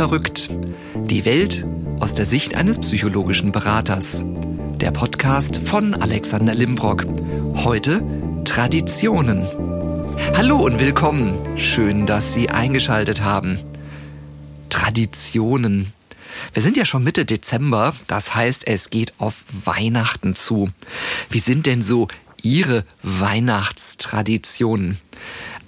Verrückt. 0.00 0.48
Die 0.94 1.26
Welt 1.26 1.66
aus 2.00 2.14
der 2.14 2.24
Sicht 2.24 2.54
eines 2.54 2.80
psychologischen 2.80 3.52
Beraters. 3.52 4.24
Der 4.80 4.92
Podcast 4.92 5.58
von 5.58 5.92
Alexander 5.92 6.54
Limbrock. 6.54 7.04
Heute 7.56 8.02
Traditionen. 8.46 9.46
Hallo 10.38 10.56
und 10.64 10.78
willkommen. 10.78 11.34
Schön, 11.58 12.06
dass 12.06 12.32
Sie 12.32 12.48
eingeschaltet 12.48 13.20
haben. 13.20 13.58
Traditionen. 14.70 15.92
Wir 16.54 16.62
sind 16.62 16.78
ja 16.78 16.86
schon 16.86 17.04
Mitte 17.04 17.26
Dezember, 17.26 17.94
das 18.06 18.34
heißt, 18.34 18.66
es 18.66 18.88
geht 18.88 19.12
auf 19.18 19.44
Weihnachten 19.66 20.34
zu. 20.34 20.70
Wie 21.28 21.40
sind 21.40 21.66
denn 21.66 21.82
so 21.82 22.08
Ihre 22.40 22.86
Weihnachtstraditionen? 23.02 24.96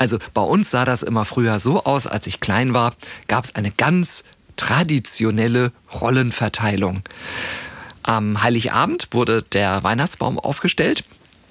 Also 0.03 0.19
bei 0.35 0.43
uns 0.43 0.69
sah 0.69 0.85
das 0.85 1.05
immer 1.05 1.25
früher 1.25 1.61
so 1.61 1.85
aus, 1.85 2.09
als 2.09 2.27
ich 2.27 2.41
klein 2.41 2.75
war, 2.75 2.93
gab 3.29 3.45
es 3.45 3.55
eine 3.55 3.71
ganz 3.71 4.25
traditionelle 4.57 5.71
Rollenverteilung. 5.95 7.05
Am 8.03 8.43
Heiligabend 8.43 9.07
wurde 9.13 9.45
der 9.45 9.85
Weihnachtsbaum 9.85 10.41
aufgestellt 10.41 11.05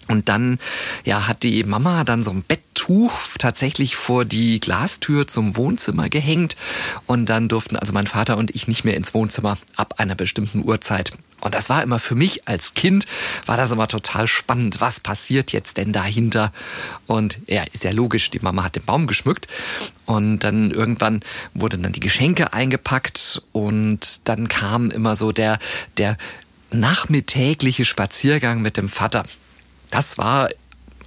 und 0.09 0.27
dann 0.27 0.59
ja, 1.05 1.29
hat 1.29 1.43
die 1.43 1.63
Mama 1.63 2.03
dann 2.03 2.25
so 2.25 2.31
ein 2.31 2.43
Betttuch 2.91 3.13
tatsächlich 3.37 3.95
vor 3.95 4.25
die 4.25 4.59
Glastür 4.59 5.25
zum 5.25 5.55
Wohnzimmer 5.55 6.09
gehängt. 6.09 6.57
Und 7.05 7.27
dann 7.27 7.47
durften 7.47 7.77
also 7.77 7.93
mein 7.93 8.07
Vater 8.07 8.37
und 8.37 8.53
ich 8.53 8.67
nicht 8.67 8.83
mehr 8.83 8.97
ins 8.97 9.13
Wohnzimmer 9.13 9.57
ab 9.77 9.95
einer 9.97 10.15
bestimmten 10.15 10.63
Uhrzeit. 10.65 11.13
Und 11.39 11.55
das 11.55 11.69
war 11.69 11.81
immer 11.83 11.99
für 11.99 12.15
mich 12.15 12.47
als 12.47 12.73
Kind, 12.73 13.07
war 13.45 13.57
das 13.57 13.71
immer 13.71 13.87
total 13.87 14.27
spannend. 14.27 14.81
Was 14.81 14.99
passiert 14.99 15.53
jetzt 15.53 15.77
denn 15.77 15.93
dahinter? 15.93 16.51
Und 17.07 17.39
ja, 17.47 17.63
ist 17.71 17.83
ja 17.83 17.91
logisch, 17.91 18.29
die 18.29 18.39
Mama 18.39 18.63
hat 18.63 18.75
den 18.75 18.83
Baum 18.83 19.07
geschmückt. 19.07 19.47
Und 20.05 20.39
dann 20.39 20.71
irgendwann 20.71 21.21
wurden 21.53 21.81
dann 21.81 21.93
die 21.93 22.01
Geschenke 22.01 22.53
eingepackt 22.53 23.41
und 23.53 24.27
dann 24.27 24.49
kam 24.49 24.91
immer 24.91 25.15
so 25.15 25.31
der, 25.31 25.59
der 25.97 26.17
nachmittägliche 26.71 27.85
Spaziergang 27.85 28.61
mit 28.61 28.75
dem 28.75 28.89
Vater. 28.89 29.23
Das 29.89 30.17
war 30.17 30.49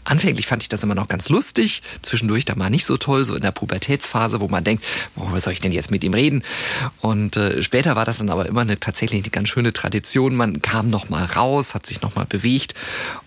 Anfänglich 0.04 0.46
fand 0.46 0.62
ich 0.62 0.68
das 0.68 0.82
immer 0.82 0.94
noch 0.94 1.08
ganz 1.08 1.28
lustig, 1.28 1.82
zwischendurch 2.02 2.44
da 2.44 2.54
mal 2.54 2.70
nicht 2.70 2.84
so 2.84 2.96
toll, 2.96 3.24
so 3.24 3.34
in 3.34 3.42
der 3.42 3.52
Pubertätsphase, 3.52 4.40
wo 4.40 4.48
man 4.48 4.62
denkt, 4.62 4.84
worüber 5.16 5.40
soll 5.40 5.54
ich 5.54 5.60
denn 5.60 5.72
jetzt 5.72 5.90
mit 5.90 6.04
ihm 6.04 6.14
reden? 6.14 6.44
Und 7.00 7.36
äh, 7.36 7.62
später 7.62 7.96
war 7.96 8.04
das 8.04 8.18
dann 8.18 8.30
aber 8.30 8.46
immer 8.46 8.60
eine 8.60 8.78
tatsächlich 8.78 9.22
eine 9.22 9.30
ganz 9.30 9.48
schöne 9.48 9.72
Tradition. 9.72 10.34
Man 10.34 10.60
kam 10.62 10.90
noch 10.90 11.08
mal 11.08 11.24
raus, 11.24 11.74
hat 11.74 11.86
sich 11.86 12.02
noch 12.02 12.14
mal 12.14 12.26
bewegt 12.26 12.74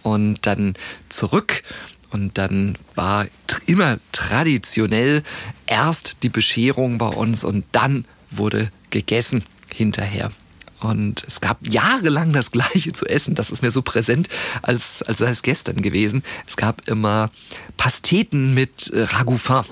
und 0.04 0.46
dann 0.46 0.76
zurück. 1.10 1.64
Und 2.10 2.38
dann 2.38 2.78
war 2.96 3.26
immer 3.66 3.98
traditionell 4.12 5.24
erst 5.66 6.18
die 6.24 6.30
Bescherung 6.30 6.98
bei 7.00 7.08
uns 7.08 7.44
und 7.44 7.66
dann 7.74 8.06
wurde 8.32 8.70
gegessen 8.92 9.44
hinterher. 9.74 10.32
Und 10.80 11.24
es 11.28 11.42
gab 11.42 11.66
jahrelang 11.68 12.34
das 12.34 12.52
Gleiche 12.52 12.94
zu 12.94 13.06
essen. 13.06 13.36
Das 13.36 13.50
ist 13.50 13.62
mir 13.62 13.72
so 13.72 13.82
präsent, 13.82 14.30
als, 14.62 15.02
als 15.04 15.18
sei 15.18 15.30
es 15.30 15.42
gestern 15.42 15.82
gewesen. 15.82 16.24
Es 16.48 16.56
gab 16.56 16.88
immer 16.88 17.32
Pasteten 17.78 18.54
mit 18.54 18.90
äh, 18.90 19.04
Ragoufin 19.04 19.64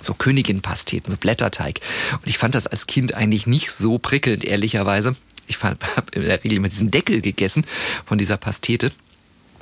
so 0.00 0.14
Königin-Pasteten, 0.14 1.10
so 1.10 1.16
Blätterteig. 1.16 1.80
Und 2.12 2.26
ich 2.26 2.38
fand 2.38 2.54
das 2.54 2.66
als 2.66 2.86
Kind 2.86 3.14
eigentlich 3.14 3.46
nicht 3.46 3.70
so 3.70 3.98
prickelnd, 3.98 4.44
ehrlicherweise. 4.44 5.16
Ich 5.46 5.62
habe 5.62 5.78
in 6.12 6.22
der 6.22 6.42
Regel 6.42 6.56
immer 6.56 6.68
diesen 6.68 6.90
Deckel 6.90 7.20
gegessen 7.20 7.64
von 8.04 8.18
dieser 8.18 8.36
Pastete. 8.36 8.90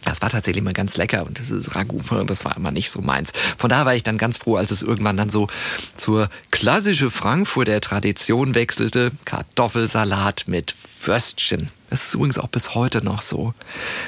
Das 0.04 0.22
war 0.22 0.30
tatsächlich 0.30 0.64
mal 0.64 0.72
ganz 0.72 0.96
lecker 0.96 1.26
und 1.26 1.38
das 1.38 1.50
ist 1.50 1.74
Ragout, 1.74 2.24
das 2.26 2.44
war 2.44 2.56
immer 2.56 2.70
nicht 2.70 2.90
so 2.90 3.00
meins. 3.02 3.32
Von 3.56 3.70
da 3.70 3.84
war 3.84 3.94
ich 3.94 4.02
dann 4.02 4.18
ganz 4.18 4.38
froh, 4.38 4.56
als 4.56 4.70
es 4.70 4.82
irgendwann 4.82 5.16
dann 5.16 5.30
so 5.30 5.48
zur 5.96 6.30
klassische 6.50 7.10
Frankfurter 7.10 7.80
Tradition 7.80 8.54
wechselte. 8.54 9.12
Kartoffelsalat 9.24 10.44
mit 10.46 10.74
Würstchen. 11.04 11.68
Das 11.90 12.04
ist 12.04 12.14
übrigens 12.14 12.38
auch 12.38 12.48
bis 12.48 12.74
heute 12.74 13.04
noch 13.04 13.22
so. 13.22 13.54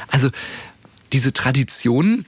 Also 0.09 0.31
diese 1.13 1.33
Traditionen, 1.33 2.27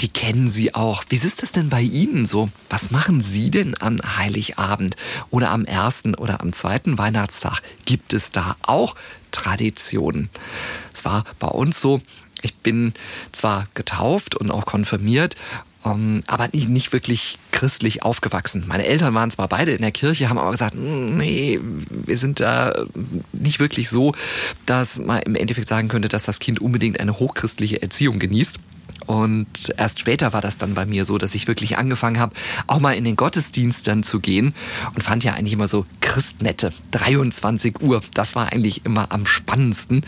die 0.00 0.08
kennen 0.08 0.50
Sie 0.50 0.74
auch. 0.74 1.04
Wie 1.08 1.16
ist 1.16 1.42
das 1.42 1.52
denn 1.52 1.68
bei 1.68 1.80
Ihnen 1.80 2.26
so? 2.26 2.48
Was 2.70 2.90
machen 2.90 3.20
Sie 3.22 3.50
denn 3.50 3.76
an 3.76 4.00
Heiligabend 4.16 4.96
oder 5.30 5.50
am 5.50 5.64
ersten 5.64 6.14
oder 6.14 6.40
am 6.40 6.52
zweiten 6.52 6.98
Weihnachtstag? 6.98 7.60
Gibt 7.84 8.12
es 8.12 8.32
da 8.32 8.56
auch 8.62 8.96
Traditionen? 9.30 10.28
Es 10.92 11.04
war 11.04 11.24
bei 11.38 11.48
uns 11.48 11.80
so, 11.80 12.02
ich 12.42 12.54
bin 12.56 12.92
zwar 13.32 13.68
getauft 13.74 14.34
und 14.34 14.50
auch 14.50 14.66
konfirmiert, 14.66 15.36
ähm, 15.84 16.22
aber 16.26 16.48
nicht, 16.52 16.92
wirklich 16.92 17.38
christlich 17.50 18.02
aufgewachsen. 18.02 18.64
Meine 18.66 18.86
Eltern 18.86 19.14
waren 19.14 19.30
zwar 19.30 19.48
beide 19.48 19.72
in 19.72 19.82
der 19.82 19.92
Kirche, 19.92 20.28
haben 20.28 20.38
aber 20.38 20.50
gesagt, 20.50 20.74
hm, 20.74 21.16
nee, 21.16 21.58
wir 21.90 22.18
sind 22.18 22.40
da 22.40 22.84
nicht 23.32 23.60
wirklich 23.60 23.88
so, 23.88 24.14
dass 24.66 24.98
man 24.98 25.22
im 25.22 25.34
Endeffekt 25.34 25.68
sagen 25.68 25.88
könnte, 25.88 26.08
dass 26.08 26.24
das 26.24 26.38
Kind 26.38 26.60
unbedingt 26.60 27.00
eine 27.00 27.18
hochchristliche 27.18 27.82
Erziehung 27.82 28.18
genießt. 28.18 28.58
Und 29.06 29.74
erst 29.76 30.00
später 30.00 30.32
war 30.32 30.40
das 30.40 30.58
dann 30.58 30.74
bei 30.74 30.86
mir 30.86 31.04
so, 31.04 31.18
dass 31.18 31.34
ich 31.34 31.48
wirklich 31.48 31.78
angefangen 31.78 32.18
habe, 32.18 32.34
auch 32.66 32.80
mal 32.80 32.92
in 32.92 33.04
den 33.04 33.16
Gottesdienst 33.16 33.86
dann 33.86 34.02
zu 34.02 34.20
gehen 34.20 34.54
und 34.94 35.02
fand 35.02 35.24
ja 35.24 35.34
eigentlich 35.34 35.52
immer 35.54 35.68
so 35.68 35.86
Christmette, 36.00 36.72
23 36.92 37.80
Uhr. 37.82 38.00
Das 38.14 38.34
war 38.34 38.52
eigentlich 38.52 38.84
immer 38.84 39.12
am 39.12 39.26
spannendsten, 39.26 40.02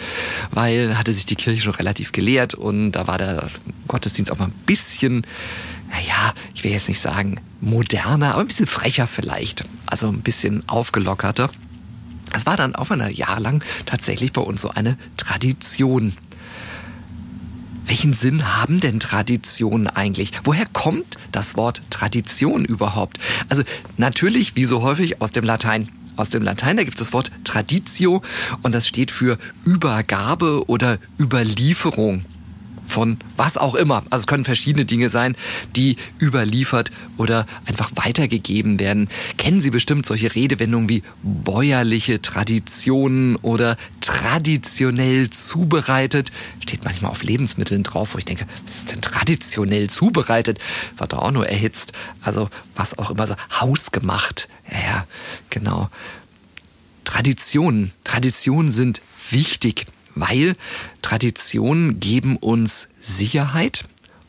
weil 0.50 0.96
hatte 0.98 1.12
sich 1.12 1.26
die 1.26 1.36
Kirche 1.36 1.62
schon 1.62 1.74
relativ 1.74 2.12
geleert 2.12 2.54
und 2.54 2.92
da 2.92 3.06
war 3.06 3.18
der 3.18 3.48
Gottesdienst 3.88 4.30
auch 4.30 4.38
mal 4.38 4.46
ein 4.46 4.62
bisschen, 4.66 5.26
naja, 5.90 6.34
ich 6.54 6.64
will 6.64 6.72
jetzt 6.72 6.88
nicht 6.88 7.00
sagen 7.00 7.40
moderner, 7.60 8.32
aber 8.34 8.42
ein 8.42 8.48
bisschen 8.48 8.66
frecher 8.66 9.06
vielleicht. 9.06 9.64
Also 9.86 10.08
ein 10.08 10.22
bisschen 10.22 10.68
aufgelockerter. 10.68 11.50
Es 12.32 12.46
war 12.46 12.56
dann 12.56 12.74
auch 12.74 12.90
ein 12.90 13.12
Jahr 13.14 13.38
lang 13.38 13.62
tatsächlich 13.86 14.32
bei 14.32 14.40
uns 14.40 14.62
so 14.62 14.70
eine 14.70 14.98
Tradition. 15.16 16.14
Welchen 17.86 18.14
Sinn 18.14 18.56
haben 18.56 18.80
denn 18.80 18.98
Traditionen 18.98 19.86
eigentlich? 19.88 20.32
Woher 20.44 20.66
kommt 20.66 21.18
das 21.32 21.56
Wort 21.56 21.82
Tradition 21.90 22.64
überhaupt? 22.64 23.18
Also 23.48 23.62
natürlich, 23.96 24.56
wie 24.56 24.64
so 24.64 24.82
häufig, 24.82 25.20
aus 25.20 25.32
dem 25.32 25.44
Latein. 25.44 25.88
Aus 26.16 26.28
dem 26.28 26.44
Latein, 26.44 26.76
da 26.76 26.84
gibt 26.84 26.96
es 27.00 27.06
das 27.08 27.12
Wort 27.12 27.32
Traditio 27.42 28.22
und 28.62 28.72
das 28.72 28.86
steht 28.86 29.10
für 29.10 29.36
Übergabe 29.64 30.68
oder 30.68 30.98
Überlieferung 31.18 32.24
von 32.94 33.18
was 33.36 33.56
auch 33.56 33.74
immer. 33.74 34.04
Also 34.10 34.22
es 34.22 34.26
können 34.28 34.44
verschiedene 34.44 34.84
Dinge 34.84 35.08
sein, 35.08 35.36
die 35.74 35.96
überliefert 36.20 36.92
oder 37.16 37.44
einfach 37.66 37.90
weitergegeben 37.96 38.78
werden. 38.78 39.10
Kennen 39.36 39.60
Sie 39.60 39.70
bestimmt 39.70 40.06
solche 40.06 40.32
Redewendungen 40.32 40.88
wie 40.88 41.02
bäuerliche 41.22 42.22
Traditionen 42.22 43.34
oder 43.36 43.76
traditionell 44.00 45.28
zubereitet? 45.30 46.30
Steht 46.62 46.84
manchmal 46.84 47.10
auf 47.10 47.24
Lebensmitteln 47.24 47.82
drauf, 47.82 48.14
wo 48.14 48.18
ich 48.18 48.24
denke, 48.24 48.46
was 48.64 48.76
ist 48.76 48.92
denn 48.92 49.00
traditionell 49.00 49.90
zubereitet? 49.90 50.60
War 50.96 51.08
da 51.08 51.18
auch 51.18 51.32
nur 51.32 51.48
erhitzt. 51.48 51.92
Also 52.20 52.48
was 52.76 52.96
auch 52.96 53.10
immer 53.10 53.26
so 53.26 53.34
hausgemacht. 53.60 54.48
Ja, 54.70 55.04
genau. 55.50 55.90
Traditionen. 57.02 57.90
Traditionen 58.04 58.70
sind 58.70 59.00
wichtig 59.30 59.86
weil 60.14 60.56
Traditionen 61.02 62.00
geben 62.00 62.36
uns 62.36 62.88
Sicherheit 63.00 63.84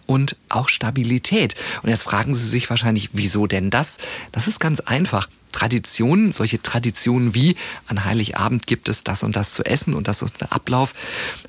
und 0.05 0.35
auch 0.49 0.69
Stabilität. 0.69 1.55
Und 1.81 1.89
jetzt 1.89 2.03
fragen 2.03 2.33
Sie 2.33 2.47
sich 2.47 2.69
wahrscheinlich, 2.69 3.09
wieso 3.13 3.47
denn 3.47 3.69
das? 3.69 3.97
Das 4.31 4.47
ist 4.47 4.59
ganz 4.59 4.79
einfach. 4.79 5.29
Traditionen, 5.51 6.33
solche 6.33 6.61
Traditionen 6.61 7.33
wie 7.33 7.55
an 7.87 8.03
Heiligabend 8.03 8.67
gibt 8.67 8.89
es 8.89 9.03
das 9.05 9.23
und 9.23 9.37
das 9.37 9.53
zu 9.53 9.63
essen 9.63 9.93
und 9.93 10.09
das 10.09 10.21
ist 10.21 10.41
der 10.41 10.51
Ablauf, 10.51 10.93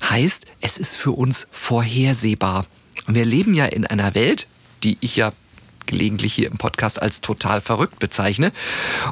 heißt, 0.01 0.45
es 0.61 0.77
ist 0.77 0.95
für 0.95 1.11
uns 1.11 1.47
vorhersehbar. 1.51 2.65
Und 3.05 3.15
wir 3.15 3.25
leben 3.25 3.53
ja 3.53 3.65
in 3.65 3.85
einer 3.85 4.15
Welt, 4.15 4.47
die 4.83 4.97
ich 5.01 5.17
ja 5.17 5.33
gelegentlich 5.87 6.33
hier 6.33 6.47
im 6.47 6.57
Podcast 6.57 7.01
als 7.01 7.21
total 7.21 7.61
verrückt 7.61 7.99
bezeichne. 7.99 8.51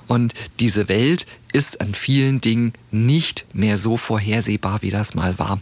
Und 0.07 0.33
diese 0.60 0.88
Welt 0.89 1.25
ist 1.54 1.81
an 1.81 1.94
vielen 1.94 2.42
Dingen 2.42 2.74
nicht 2.92 3.45
mehr 3.54 3.77
so 3.77 3.98
vorhersehbar, 3.98 4.81
wie 4.81 4.92
das 4.92 5.16
mal 5.16 5.39
war. 5.39 5.62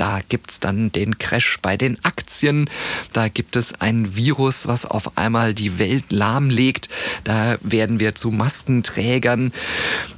Da 0.00 0.20
gibt's 0.26 0.60
dann 0.60 0.90
den 0.92 1.18
Crash 1.18 1.58
bei 1.60 1.76
den 1.76 2.02
Aktien. 2.06 2.70
Da 3.12 3.28
gibt 3.28 3.54
es 3.54 3.82
ein 3.82 4.16
Virus, 4.16 4.66
was 4.66 4.86
auf 4.86 5.18
einmal 5.18 5.52
die 5.52 5.78
Welt 5.78 6.10
lahmlegt. 6.10 6.88
Da 7.24 7.58
werden 7.60 8.00
wir 8.00 8.14
zu 8.14 8.30
Maskenträgern. 8.30 9.52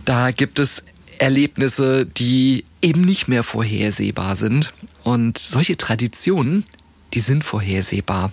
Da 0.05 0.31
gibt 0.31 0.61
es 0.61 0.85
Erlebnisse, 1.19 2.06
die 2.06 2.65
eben 2.81 3.00
nicht 3.00 3.27
mehr 3.27 3.43
vorhersehbar 3.43 4.37
sind. 4.37 4.73
Und 5.03 5.38
solche 5.38 5.77
Traditionen, 5.77 6.65
die 7.12 7.21
sind 7.21 7.43
vorhersehbar. 7.43 8.31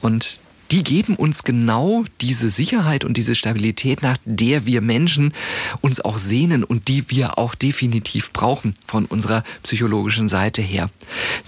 Und 0.00 0.40
die 0.70 0.82
geben 0.82 1.16
uns 1.16 1.44
genau 1.44 2.04
diese 2.20 2.50
Sicherheit 2.50 3.04
und 3.04 3.16
diese 3.16 3.34
Stabilität, 3.34 4.02
nach 4.02 4.18
der 4.24 4.66
wir 4.66 4.80
Menschen 4.80 5.32
uns 5.80 6.00
auch 6.00 6.18
sehnen 6.18 6.64
und 6.64 6.88
die 6.88 7.08
wir 7.10 7.38
auch 7.38 7.54
definitiv 7.54 8.32
brauchen 8.32 8.74
von 8.86 9.04
unserer 9.06 9.44
psychologischen 9.62 10.28
Seite 10.28 10.62
her. 10.62 10.90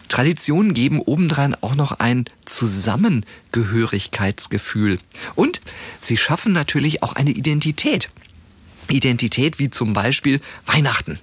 Traditionen 0.08 0.74
geben 0.74 1.00
obendrein 1.00 1.56
auch 1.60 1.74
noch 1.74 1.92
ein 1.92 2.26
Zusammengehörigkeitsgefühl 2.44 4.98
und 5.34 5.60
sie 6.00 6.16
schaffen 6.16 6.52
natürlich 6.52 7.02
auch 7.02 7.14
eine 7.14 7.30
Identität. 7.30 8.10
Identität 8.90 9.58
wie 9.58 9.70
zum 9.70 9.92
Beispiel 9.92 10.40
Weihnachten. 10.66 11.18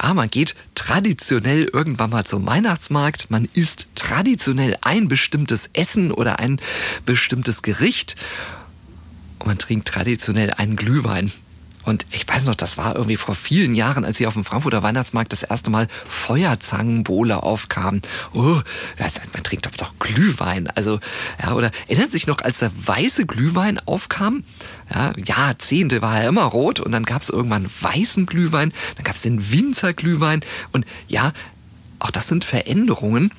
Ja, 0.00 0.14
man 0.14 0.30
geht 0.30 0.54
traditionell 0.74 1.64
irgendwann 1.72 2.10
mal 2.10 2.24
zum 2.24 2.46
Weihnachtsmarkt, 2.46 3.30
man 3.30 3.48
isst 3.54 3.88
traditionell 3.94 4.76
ein 4.80 5.08
bestimmtes 5.08 5.70
Essen 5.72 6.12
oder 6.12 6.38
ein 6.38 6.60
bestimmtes 7.06 7.62
Gericht 7.62 8.16
und 9.38 9.46
man 9.46 9.58
trinkt 9.58 9.88
traditionell 9.88 10.52
einen 10.52 10.76
Glühwein. 10.76 11.32
Und 11.84 12.06
ich 12.10 12.28
weiß 12.28 12.44
noch, 12.44 12.54
das 12.54 12.76
war 12.76 12.94
irgendwie 12.94 13.16
vor 13.16 13.34
vielen 13.34 13.74
Jahren, 13.74 14.04
als 14.04 14.18
hier 14.18 14.28
auf 14.28 14.34
dem 14.34 14.44
Frankfurter 14.44 14.82
Weihnachtsmarkt 14.82 15.32
das 15.32 15.42
erste 15.42 15.70
Mal 15.70 15.88
Feuerzangenbowle 16.06 17.42
aufkam. 17.42 18.00
Oh, 18.34 18.60
man 19.32 19.42
trinkt 19.42 19.66
doch, 19.66 19.72
doch 19.72 19.92
Glühwein. 19.98 20.68
Also, 20.68 21.00
ja, 21.42 21.54
oder 21.54 21.70
erinnert 21.88 22.10
sich 22.10 22.26
noch, 22.26 22.42
als 22.42 22.58
der 22.58 22.70
weiße 22.74 23.26
Glühwein 23.26 23.78
aufkam? 23.86 24.44
Ja, 24.92 25.12
Jahrzehnte 25.16 26.02
war 26.02 26.20
er 26.20 26.28
immer 26.28 26.44
rot 26.44 26.80
und 26.80 26.92
dann 26.92 27.04
gab 27.04 27.22
es 27.22 27.30
irgendwann 27.30 27.66
weißen 27.80 28.26
Glühwein, 28.26 28.72
dann 28.96 29.04
gab 29.04 29.16
es 29.16 29.22
den 29.22 29.50
Winzerglühwein 29.50 30.40
und 30.72 30.84
ja, 31.08 31.32
auch 31.98 32.10
das 32.10 32.28
sind 32.28 32.44
Veränderungen, 32.44 33.30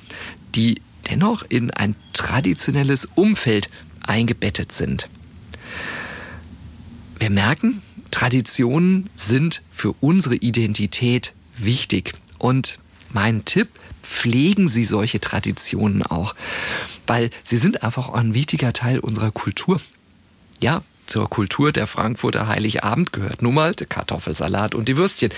die 0.54 0.80
dennoch 1.10 1.44
in 1.48 1.70
ein 1.70 1.96
traditionelles 2.12 3.08
Umfeld 3.14 3.70
eingebettet 4.02 4.72
sind. 4.72 5.08
Wir 7.22 7.30
merken, 7.30 7.82
Traditionen 8.10 9.08
sind 9.14 9.62
für 9.70 9.94
unsere 10.00 10.34
Identität 10.34 11.34
wichtig. 11.56 12.14
Und 12.38 12.80
mein 13.12 13.44
Tipp, 13.44 13.68
pflegen 14.02 14.66
Sie 14.66 14.84
solche 14.84 15.20
Traditionen 15.20 16.02
auch, 16.02 16.34
weil 17.06 17.30
sie 17.44 17.58
sind 17.58 17.84
einfach 17.84 18.08
ein 18.08 18.34
wichtiger 18.34 18.72
Teil 18.72 18.98
unserer 18.98 19.30
Kultur. 19.30 19.80
Ja, 20.58 20.82
zur 21.06 21.30
Kultur 21.30 21.70
der 21.70 21.86
Frankfurter 21.86 22.48
Heiligabend 22.48 23.12
gehört 23.12 23.40
nun 23.40 23.54
mal 23.54 23.72
der 23.72 23.86
Kartoffelsalat 23.86 24.74
und 24.74 24.88
die 24.88 24.96
Würstchen. 24.96 25.30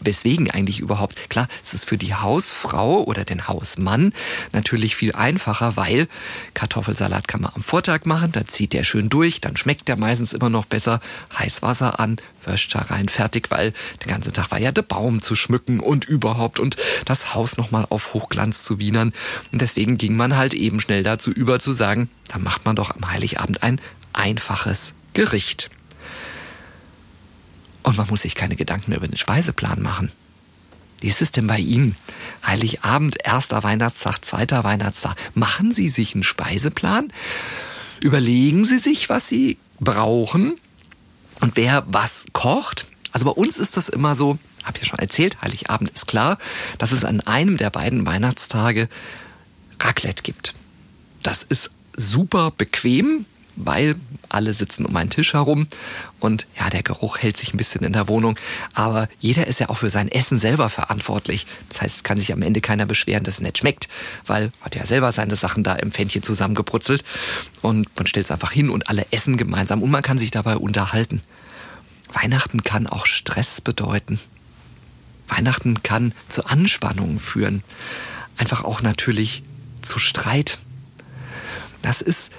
Weswegen 0.00 0.50
eigentlich 0.50 0.80
überhaupt? 0.80 1.28
Klar, 1.28 1.48
es 1.62 1.74
ist 1.74 1.88
für 1.88 1.98
die 1.98 2.14
Hausfrau 2.14 3.02
oder 3.04 3.24
den 3.24 3.48
Hausmann 3.48 4.12
natürlich 4.52 4.96
viel 4.96 5.12
einfacher, 5.14 5.76
weil 5.76 6.08
Kartoffelsalat 6.54 7.28
kann 7.28 7.42
man 7.42 7.52
am 7.54 7.62
Vortag 7.62 8.04
machen, 8.04 8.32
dann 8.32 8.48
zieht 8.48 8.72
der 8.72 8.84
schön 8.84 9.08
durch, 9.10 9.40
dann 9.40 9.56
schmeckt 9.56 9.88
der 9.88 9.96
meistens 9.96 10.32
immer 10.32 10.50
noch 10.50 10.64
besser. 10.64 11.00
Heißwasser 11.38 12.00
an, 12.00 12.16
Würstchen 12.44 12.80
rein, 12.80 13.08
fertig, 13.08 13.50
weil 13.50 13.72
den 14.02 14.08
ganzen 14.08 14.32
Tag 14.32 14.50
war 14.50 14.58
ja 14.58 14.72
der 14.72 14.82
Baum 14.82 15.20
zu 15.20 15.36
schmücken 15.36 15.80
und 15.80 16.04
überhaupt 16.04 16.58
und 16.60 16.76
das 17.04 17.34
Haus 17.34 17.56
nochmal 17.56 17.86
auf 17.88 18.14
Hochglanz 18.14 18.62
zu 18.62 18.78
wienern. 18.78 19.12
Und 19.52 19.60
deswegen 19.60 19.98
ging 19.98 20.16
man 20.16 20.36
halt 20.36 20.54
eben 20.54 20.80
schnell 20.80 21.02
dazu 21.02 21.30
über 21.30 21.58
zu 21.60 21.72
sagen, 21.72 22.08
da 22.28 22.38
macht 22.38 22.64
man 22.64 22.76
doch 22.76 22.94
am 22.94 23.10
Heiligabend 23.10 23.62
ein 23.62 23.80
einfaches 24.12 24.94
Gericht. 25.12 25.70
Und 27.82 27.96
man 27.96 28.08
muss 28.08 28.22
sich 28.22 28.34
keine 28.34 28.56
Gedanken 28.56 28.90
mehr 28.90 28.98
über 28.98 29.08
den 29.08 29.16
Speiseplan 29.16 29.82
machen. 29.82 30.12
Wie 31.00 31.08
ist 31.08 31.22
es 31.22 31.32
denn 31.32 31.46
bei 31.46 31.58
Ihnen? 31.58 31.96
Heiligabend, 32.46 33.16
erster 33.24 33.62
Weihnachtstag, 33.62 34.24
zweiter 34.24 34.64
Weihnachtstag. 34.64 35.16
Machen 35.34 35.72
Sie 35.72 35.88
sich 35.88 36.14
einen 36.14 36.24
Speiseplan? 36.24 37.12
Überlegen 38.00 38.64
Sie 38.64 38.78
sich, 38.78 39.08
was 39.08 39.28
Sie 39.28 39.56
brauchen 39.78 40.58
und 41.40 41.56
wer 41.56 41.84
was 41.88 42.26
kocht? 42.32 42.86
Also 43.12 43.24
bei 43.24 43.32
uns 43.32 43.58
ist 43.58 43.76
das 43.76 43.88
immer 43.88 44.14
so, 44.14 44.38
habe 44.64 44.76
ich 44.76 44.84
ja 44.84 44.88
schon 44.88 44.98
erzählt, 44.98 45.40
Heiligabend 45.40 45.90
ist 45.90 46.06
klar, 46.06 46.38
dass 46.78 46.92
es 46.92 47.04
an 47.04 47.20
einem 47.22 47.56
der 47.56 47.70
beiden 47.70 48.04
Weihnachtstage 48.06 48.88
Raclette 49.80 50.22
gibt. 50.22 50.54
Das 51.22 51.42
ist 51.42 51.70
super 51.96 52.50
bequem, 52.50 53.24
weil 53.66 53.96
alle 54.28 54.54
sitzen 54.54 54.86
um 54.86 54.96
einen 54.96 55.10
Tisch 55.10 55.32
herum 55.32 55.66
und 56.20 56.46
ja, 56.58 56.70
der 56.70 56.82
Geruch 56.82 57.18
hält 57.18 57.36
sich 57.36 57.52
ein 57.52 57.56
bisschen 57.56 57.82
in 57.82 57.92
der 57.92 58.08
Wohnung, 58.08 58.38
aber 58.74 59.08
jeder 59.18 59.46
ist 59.46 59.60
ja 59.60 59.68
auch 59.68 59.78
für 59.78 59.90
sein 59.90 60.08
Essen 60.10 60.38
selber 60.38 60.68
verantwortlich. 60.68 61.46
Das 61.68 61.82
heißt, 61.82 61.96
es 61.96 62.04
kann 62.04 62.18
sich 62.18 62.32
am 62.32 62.42
Ende 62.42 62.60
keiner 62.60 62.86
beschweren, 62.86 63.24
dass 63.24 63.34
es 63.34 63.40
nicht 63.40 63.58
schmeckt, 63.58 63.88
weil 64.26 64.52
hat 64.60 64.74
ja 64.74 64.86
selber 64.86 65.12
seine 65.12 65.36
Sachen 65.36 65.64
da 65.64 65.74
im 65.74 65.90
Pfännchen 65.90 66.22
zusammengebrutzelt 66.22 67.04
und 67.62 67.88
man 67.96 68.06
stellt 68.06 68.26
es 68.26 68.32
einfach 68.32 68.52
hin 68.52 68.70
und 68.70 68.88
alle 68.88 69.06
essen 69.10 69.36
gemeinsam 69.36 69.82
und 69.82 69.90
man 69.90 70.02
kann 70.02 70.18
sich 70.18 70.30
dabei 70.30 70.56
unterhalten. 70.56 71.22
Weihnachten 72.12 72.62
kann 72.64 72.86
auch 72.86 73.06
Stress 73.06 73.60
bedeuten. 73.60 74.20
Weihnachten 75.28 75.82
kann 75.82 76.12
zu 76.28 76.44
Anspannungen 76.46 77.20
führen. 77.20 77.62
Einfach 78.36 78.64
auch 78.64 78.82
natürlich 78.82 79.42
zu 79.82 79.98
Streit. 79.98 80.58
Das 81.82 82.02
ist 82.02 82.32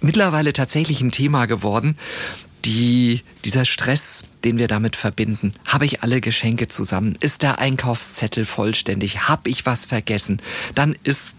mittlerweile 0.00 0.52
tatsächlich 0.52 1.00
ein 1.00 1.12
Thema 1.12 1.46
geworden. 1.46 1.96
Die, 2.64 3.22
dieser 3.44 3.64
Stress, 3.64 4.26
den 4.42 4.58
wir 4.58 4.66
damit 4.66 4.96
verbinden. 4.96 5.52
Habe 5.66 5.86
ich 5.86 6.02
alle 6.02 6.20
Geschenke 6.20 6.66
zusammen? 6.66 7.16
Ist 7.20 7.42
der 7.42 7.60
Einkaufszettel 7.60 8.44
vollständig? 8.44 9.28
Habe 9.28 9.50
ich 9.50 9.66
was 9.66 9.84
vergessen? 9.84 10.42
Dann 10.74 10.96
ist 11.04 11.36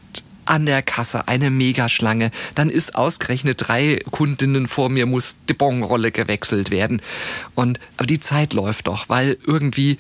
an 0.48 0.66
der 0.66 0.82
Kasse 0.82 1.28
eine 1.28 1.50
Megaschlange. 1.50 2.32
Dann 2.56 2.70
ist 2.70 2.96
ausgerechnet 2.96 3.68
drei 3.68 4.02
Kundinnen 4.12 4.68
vor 4.68 4.90
mir, 4.90 5.06
muss 5.06 5.36
die 5.50 5.54
Bonrolle 5.54 6.12
gewechselt 6.12 6.72
werden. 6.72 7.02
Und, 7.56 7.80
aber 7.98 8.08
die 8.08 8.20
Zeit 8.20 8.54
läuft 8.54 8.88
doch, 8.88 9.10
weil 9.10 9.38
irgendwie, 9.46 9.98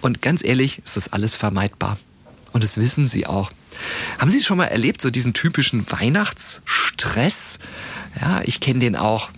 und 0.00 0.22
ganz 0.22 0.44
ehrlich, 0.44 0.80
ist 0.84 0.96
das 0.96 1.12
alles 1.12 1.36
vermeidbar. 1.36 1.98
Und 2.52 2.62
das 2.62 2.76
wissen 2.76 3.06
sie 3.06 3.26
auch. 3.26 3.50
Haben 4.18 4.30
Sie 4.30 4.38
es 4.38 4.46
schon 4.46 4.58
mal 4.58 4.66
erlebt, 4.66 5.00
so 5.00 5.10
diesen 5.10 5.32
typischen 5.32 5.90
Weihnachtsstress? 5.90 7.58
Ja, 8.20 8.42
ich 8.44 8.60
kenne 8.60 8.80
den 8.80 8.96
auch. 8.96 9.30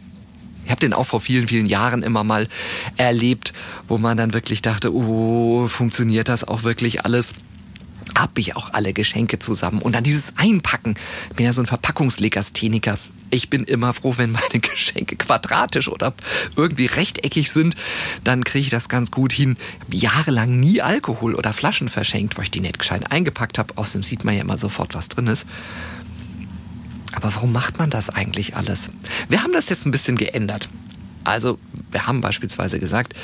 Ich 0.64 0.70
habe 0.70 0.80
den 0.80 0.92
auch 0.92 1.06
vor 1.06 1.20
vielen, 1.20 1.48
vielen 1.48 1.66
Jahren 1.66 2.02
immer 2.02 2.24
mal 2.24 2.48
erlebt, 2.96 3.52
wo 3.88 3.98
man 3.98 4.16
dann 4.16 4.32
wirklich 4.32 4.62
dachte, 4.62 4.94
oh, 4.94 5.66
funktioniert 5.66 6.28
das 6.28 6.44
auch 6.44 6.62
wirklich 6.62 7.04
alles? 7.04 7.34
Hab 8.16 8.38
ich 8.38 8.56
auch 8.56 8.72
alle 8.72 8.92
Geschenke 8.92 9.38
zusammen. 9.38 9.80
Und 9.80 9.94
dann 9.94 10.04
dieses 10.04 10.36
Einpacken. 10.36 10.94
Ich 11.30 11.36
bin 11.36 11.46
ja 11.46 11.52
so 11.52 11.62
ein 11.62 11.66
Verpackungslegastheniker. 11.66 12.98
Ich 13.30 13.48
bin 13.48 13.64
immer 13.64 13.94
froh, 13.94 14.14
wenn 14.16 14.32
meine 14.32 14.60
Geschenke 14.60 15.16
quadratisch 15.16 15.88
oder 15.88 16.12
irgendwie 16.56 16.86
rechteckig 16.86 17.50
sind. 17.50 17.76
Dann 18.24 18.44
kriege 18.44 18.64
ich 18.64 18.70
das 18.70 18.88
ganz 18.88 19.10
gut 19.10 19.32
hin. 19.32 19.56
Habe 19.80 19.96
jahrelang 19.96 20.60
nie 20.60 20.82
Alkohol 20.82 21.34
oder 21.34 21.52
Flaschen 21.52 21.88
verschenkt, 21.88 22.36
weil 22.36 22.44
ich 22.44 22.50
die 22.50 22.60
nicht 22.60 22.78
gescheit 22.78 23.10
eingepackt 23.10 23.58
habe. 23.58 23.76
Außerdem 23.76 24.04
sieht 24.04 24.24
man 24.24 24.34
ja 24.34 24.42
immer 24.42 24.58
sofort, 24.58 24.94
was 24.94 25.08
drin 25.08 25.26
ist. 25.28 25.46
Aber 27.12 27.34
warum 27.34 27.52
macht 27.52 27.78
man 27.78 27.90
das 27.90 28.10
eigentlich 28.10 28.56
alles? 28.56 28.90
Wir 29.28 29.42
haben 29.42 29.52
das 29.52 29.68
jetzt 29.68 29.86
ein 29.86 29.90
bisschen 29.90 30.16
geändert. 30.16 30.68
Also, 31.24 31.58
wir 31.90 32.06
haben 32.06 32.20
beispielsweise 32.20 32.80
gesagt, 32.80 33.14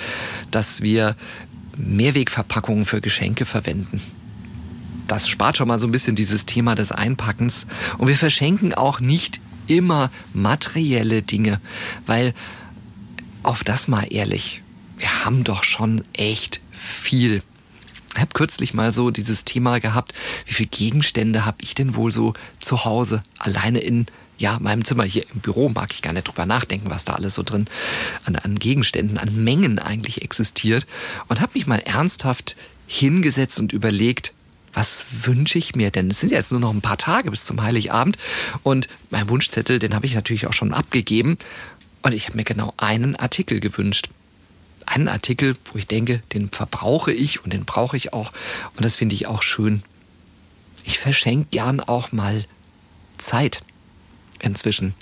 dass 0.50 0.82
wir 0.82 1.16
Mehrwegverpackungen 1.76 2.85
für 2.85 3.00
Geschenke 3.00 3.44
verwenden. 3.44 4.00
Das 5.09 5.27
spart 5.27 5.57
schon 5.57 5.69
mal 5.69 5.81
so 5.81 5.88
ein 5.88 5.93
bisschen 5.93 6.15
dieses 6.15 6.47
Thema 6.47 6.75
des 6.75 6.93
Einpackens. 6.93 7.67
Und 7.97 8.09
wir 8.09 8.17
verschenken 8.17 8.75
auch 8.75 9.00
nicht 9.00 9.41
immer 9.67 10.11
materielle 10.35 11.23
Dinge, 11.23 11.61
weil 12.07 12.35
auf 13.43 13.65
das 13.65 13.88
mal 13.88 14.07
ehrlich, 14.11 14.62
wir 14.99 15.25
haben 15.25 15.45
doch 15.45 15.65
schon 15.65 16.05
echt 16.12 16.61
viel. 16.71 17.43
Ich 18.15 18.21
habe 18.21 18.33
kürzlich 18.35 18.75
mal 18.75 18.93
so 18.93 19.11
dieses 19.11 19.45
Thema 19.45 19.81
gehabt, 19.81 20.12
wie 20.47 20.55
viele 20.55 20.69
Gegenstände 20.69 21.47
habe 21.47 21.59
ich 21.62 21.75
denn 21.75 21.95
wohl 21.95 22.12
so 22.12 22.35
zu 22.61 22.85
Hause, 22.85 23.23
alleine 23.38 23.79
in 23.79 24.07
ja, 24.38 24.59
meinem 24.61 24.85
Zimmer 24.85 25.05
hier 25.05 25.25
im 25.35 25.41
Büro 25.41 25.69
mag 25.69 25.93
ich 25.93 26.03
gar 26.03 26.12
nicht 26.12 26.29
drüber 26.29 26.47
nachdenken, 26.47 26.91
was 26.91 27.05
da 27.05 27.15
alles 27.15 27.35
so 27.35 27.43
drin 27.43 27.67
an, 28.25 28.37
an 28.37 28.59
Gegenständen, 28.59 29.19
an 29.19 29.43
Mengen 29.43 29.79
eigentlich 29.79 30.23
existiert. 30.23 30.87
Und 31.27 31.41
habe 31.41 31.53
mich 31.55 31.67
mal 31.67 31.81
ernsthaft 31.81 32.57
hingesetzt 32.87 33.59
und 33.59 33.73
überlegt, 33.73 34.33
was 34.72 35.04
wünsche 35.22 35.58
ich 35.58 35.75
mir 35.75 35.90
denn? 35.90 36.10
Es 36.10 36.20
sind 36.20 36.30
jetzt 36.30 36.50
nur 36.50 36.60
noch 36.60 36.72
ein 36.72 36.80
paar 36.80 36.98
Tage 36.98 37.30
bis 37.30 37.44
zum 37.44 37.62
Heiligabend 37.62 38.18
und 38.62 38.88
mein 39.10 39.28
Wunschzettel, 39.28 39.78
den 39.78 39.94
habe 39.94 40.06
ich 40.06 40.14
natürlich 40.14 40.46
auch 40.46 40.52
schon 40.52 40.75
abgegeben 40.75 41.38
und 42.02 42.12
ich 42.12 42.26
habe 42.26 42.37
mir 42.37 42.44
genau 42.44 42.75
einen 42.76 43.16
Artikel 43.16 43.60
gewünscht. 43.60 44.08
Einen 44.87 45.08
Artikel, 45.08 45.56
wo 45.72 45.78
ich 45.78 45.87
denke, 45.87 46.22
den 46.32 46.50
verbrauche 46.50 47.12
ich 47.12 47.44
und 47.44 47.52
den 47.52 47.64
brauche 47.64 47.96
ich 47.96 48.12
auch 48.12 48.32
und 48.76 48.84
das 48.84 48.96
finde 48.96 49.14
ich 49.14 49.26
auch 49.26 49.42
schön. 49.42 49.82
Ich 50.84 50.98
verschenke 50.98 51.48
gern 51.50 51.80
auch 51.80 52.12
mal 52.12 52.44
Zeit 53.18 53.60
inzwischen. 54.40 54.94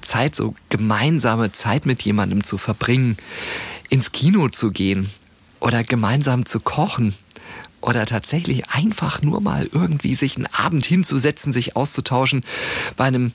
Zeit, 0.00 0.34
so 0.34 0.54
gemeinsame 0.70 1.52
Zeit 1.52 1.86
mit 1.86 2.02
jemandem 2.02 2.42
zu 2.42 2.58
verbringen, 2.58 3.16
ins 3.90 4.12
Kino 4.12 4.48
zu 4.48 4.72
gehen 4.72 5.10
oder 5.60 5.84
gemeinsam 5.84 6.46
zu 6.46 6.60
kochen 6.60 7.14
oder 7.82 8.06
tatsächlich 8.06 8.68
einfach 8.70 9.22
nur 9.22 9.40
mal 9.40 9.68
irgendwie 9.72 10.14
sich 10.14 10.36
einen 10.36 10.46
Abend 10.46 10.86
hinzusetzen, 10.86 11.52
sich 11.52 11.76
auszutauschen 11.76 12.44
bei 12.96 13.04
einem 13.04 13.32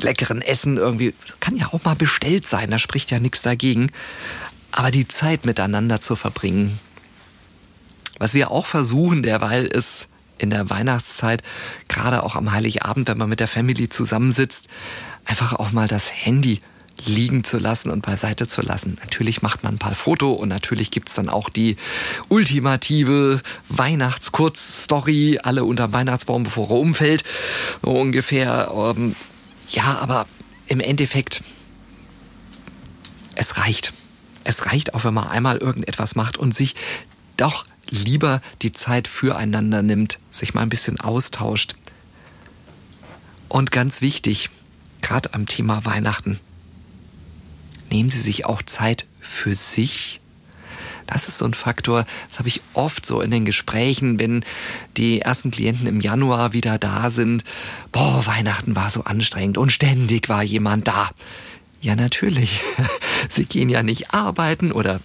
leckeren 0.00 0.42
Essen 0.42 0.76
irgendwie. 0.76 1.14
Kann 1.40 1.56
ja 1.56 1.68
auch 1.72 1.84
mal 1.84 1.96
bestellt 1.96 2.46
sein, 2.46 2.70
da 2.70 2.78
spricht 2.78 3.10
ja 3.10 3.18
nichts 3.18 3.42
dagegen. 3.42 3.90
Aber 4.70 4.90
die 4.90 5.08
Zeit 5.08 5.44
miteinander 5.44 6.00
zu 6.00 6.14
verbringen. 6.14 6.78
Was 8.18 8.34
wir 8.34 8.50
auch 8.50 8.66
versuchen 8.66 9.22
derweil 9.22 9.64
ist, 9.66 10.08
in 10.38 10.50
der 10.50 10.70
Weihnachtszeit, 10.70 11.42
gerade 11.88 12.22
auch 12.22 12.36
am 12.36 12.52
Heiligabend, 12.52 13.08
wenn 13.08 13.18
man 13.18 13.28
mit 13.28 13.40
der 13.40 13.48
Family 13.48 13.88
zusammensitzt, 13.88 14.68
einfach 15.24 15.52
auch 15.54 15.72
mal 15.72 15.88
das 15.88 16.12
Handy 16.12 16.60
liegen 17.06 17.44
zu 17.44 17.58
lassen 17.58 17.90
und 17.90 18.02
beiseite 18.02 18.48
zu 18.48 18.62
lassen. 18.62 18.98
Natürlich 19.00 19.42
macht 19.42 19.62
man 19.62 19.74
ein 19.74 19.78
paar 19.78 19.94
Foto 19.94 20.32
und 20.32 20.48
natürlich 20.48 20.90
gibt's 20.90 21.14
dann 21.14 21.28
auch 21.28 21.48
die 21.48 21.76
ultimative 22.28 23.40
Weihnachtskurzstory, 23.68 25.40
alle 25.42 25.64
unter 25.64 25.92
Weihnachtsbaum, 25.92 26.44
bevor 26.44 26.68
er 26.70 26.76
umfällt, 26.76 27.24
so 27.82 27.90
ungefähr. 27.90 28.70
Ähm, 28.74 29.14
ja, 29.70 29.98
aber 30.00 30.26
im 30.66 30.80
Endeffekt, 30.80 31.42
es 33.34 33.56
reicht. 33.56 33.92
Es 34.44 34.66
reicht 34.66 34.94
auch, 34.94 35.04
wenn 35.04 35.14
man 35.14 35.28
einmal 35.28 35.58
irgendetwas 35.58 36.14
macht 36.14 36.36
und 36.36 36.54
sich 36.54 36.74
doch 37.36 37.64
lieber 37.90 38.40
die 38.62 38.72
Zeit 38.72 39.08
füreinander 39.08 39.82
nimmt, 39.82 40.18
sich 40.30 40.54
mal 40.54 40.62
ein 40.62 40.68
bisschen 40.68 41.00
austauscht. 41.00 41.74
Und 43.48 43.72
ganz 43.72 44.00
wichtig, 44.00 44.50
gerade 45.00 45.34
am 45.34 45.46
Thema 45.46 45.84
Weihnachten, 45.84 46.40
nehmen 47.90 48.10
Sie 48.10 48.20
sich 48.20 48.46
auch 48.46 48.62
Zeit 48.62 49.06
für 49.20 49.54
sich. 49.54 50.20
Das 51.06 51.26
ist 51.26 51.38
so 51.38 51.46
ein 51.46 51.54
Faktor, 51.54 52.06
das 52.28 52.38
habe 52.38 52.48
ich 52.48 52.60
oft 52.74 53.06
so 53.06 53.22
in 53.22 53.30
den 53.30 53.46
Gesprächen, 53.46 54.18
wenn 54.18 54.44
die 54.98 55.22
ersten 55.22 55.50
Klienten 55.50 55.86
im 55.86 56.02
Januar 56.02 56.52
wieder 56.52 56.78
da 56.78 57.08
sind. 57.08 57.44
Boah, 57.92 58.26
Weihnachten 58.26 58.76
war 58.76 58.90
so 58.90 59.04
anstrengend 59.04 59.56
und 59.56 59.72
ständig 59.72 60.28
war 60.28 60.42
jemand 60.42 60.86
da. 60.86 61.10
Ja, 61.80 61.96
natürlich. 61.96 62.60
Sie 63.30 63.46
gehen 63.46 63.70
ja 63.70 63.82
nicht 63.82 64.12
arbeiten 64.12 64.70
oder 64.70 65.00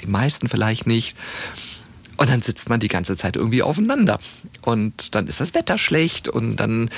die 0.00 0.06
meisten 0.06 0.48
vielleicht 0.48 0.86
nicht. 0.86 1.16
Und 2.16 2.30
dann 2.30 2.42
sitzt 2.42 2.68
man 2.68 2.80
die 2.80 2.88
ganze 2.88 3.16
Zeit 3.16 3.36
irgendwie 3.36 3.62
aufeinander. 3.62 4.20
Und 4.62 5.14
dann 5.14 5.26
ist 5.26 5.40
das 5.40 5.54
Wetter 5.54 5.78
schlecht 5.78 6.28
und 6.28 6.56
dann, 6.56 6.90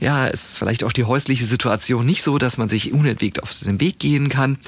ja, 0.00 0.26
ist 0.26 0.58
vielleicht 0.58 0.84
auch 0.84 0.92
die 0.92 1.04
häusliche 1.04 1.44
Situation 1.44 2.04
nicht 2.04 2.22
so, 2.22 2.38
dass 2.38 2.58
man 2.58 2.68
sich 2.68 2.92
unentwegt 2.92 3.42
auf 3.42 3.56
den 3.60 3.80
Weg 3.80 3.98
gehen 3.98 4.28
kann. 4.28 4.58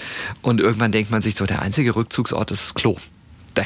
Und 0.43 0.61
irgendwann 0.61 0.93
denkt 0.93 1.11
man 1.11 1.23
sich 1.23 1.35
so, 1.35 1.45
der 1.45 1.63
einzige 1.63 1.97
Rückzugsort 1.97 2.51
ist 2.51 2.63
das 2.63 2.75
Klo. 2.75 2.97
Da 3.55 3.65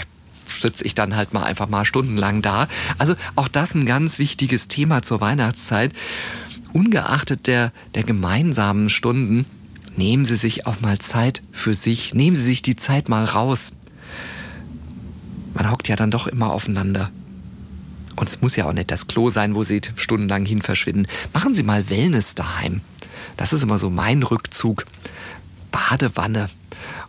sitze 0.58 0.84
ich 0.84 0.94
dann 0.94 1.14
halt 1.14 1.34
mal 1.34 1.44
einfach 1.44 1.68
mal 1.68 1.84
stundenlang 1.84 2.40
da. 2.40 2.68
Also 2.98 3.14
auch 3.34 3.48
das 3.48 3.74
ein 3.74 3.86
ganz 3.86 4.18
wichtiges 4.18 4.68
Thema 4.68 5.02
zur 5.02 5.20
Weihnachtszeit. 5.20 5.92
Ungeachtet 6.72 7.46
der, 7.46 7.72
der 7.94 8.02
gemeinsamen 8.02 8.88
Stunden, 8.88 9.44
nehmen 9.96 10.24
Sie 10.24 10.36
sich 10.36 10.66
auch 10.66 10.80
mal 10.80 10.98
Zeit 10.98 11.42
für 11.52 11.74
sich. 11.74 12.14
Nehmen 12.14 12.34
Sie 12.34 12.42
sich 12.42 12.62
die 12.62 12.76
Zeit 12.76 13.08
mal 13.08 13.24
raus 13.24 13.74
man 15.54 15.70
hockt 15.70 15.88
ja 15.88 15.96
dann 15.96 16.10
doch 16.10 16.26
immer 16.26 16.52
aufeinander. 16.52 17.10
Und 18.16 18.28
es 18.28 18.40
muss 18.40 18.56
ja 18.56 18.66
auch 18.66 18.72
nicht 18.72 18.90
das 18.90 19.06
Klo 19.06 19.30
sein, 19.30 19.54
wo 19.54 19.64
Sie 19.64 19.80
stundenlang 19.96 20.46
hin 20.46 20.62
verschwinden. 20.62 21.06
Machen 21.32 21.54
Sie 21.54 21.62
mal 21.62 21.90
Wellness 21.90 22.34
daheim. 22.34 22.80
Das 23.36 23.52
ist 23.52 23.62
immer 23.62 23.78
so 23.78 23.90
mein 23.90 24.22
Rückzug. 24.22 24.86
Badewanne. 25.72 26.48